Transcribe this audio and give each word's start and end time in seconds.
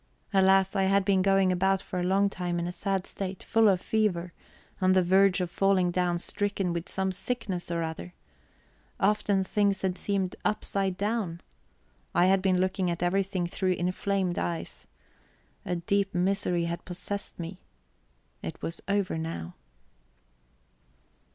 Alas, 0.33 0.75
I 0.75 0.85
had 0.85 1.05
been 1.05 1.21
going 1.21 1.51
about 1.51 1.79
for 1.79 1.99
a 1.99 2.03
long 2.03 2.27
time 2.27 2.57
in 2.57 2.65
a 2.65 2.71
sad 2.71 3.05
state, 3.05 3.43
full 3.43 3.69
of 3.69 3.79
fever, 3.79 4.33
on 4.81 4.93
the 4.93 5.03
verge 5.03 5.41
of 5.41 5.51
falling 5.51 5.91
down 5.91 6.17
stricken 6.17 6.73
with 6.73 6.89
some 6.89 7.11
sickness 7.11 7.69
or 7.69 7.83
other. 7.83 8.15
Often 8.99 9.43
things 9.43 9.83
had 9.83 9.99
seemed 9.99 10.35
upside 10.43 10.97
down. 10.97 11.39
I 12.15 12.25
had 12.25 12.41
been 12.41 12.59
looking 12.59 12.89
at 12.89 13.03
everything 13.03 13.45
through 13.45 13.73
inflamed 13.73 14.39
eyes. 14.39 14.87
A 15.65 15.75
deep 15.75 16.15
misery 16.15 16.63
had 16.65 16.83
possessed 16.83 17.39
me. 17.39 17.59
It 18.41 18.59
was 18.63 18.81
over 18.87 19.19
now. 19.19 19.53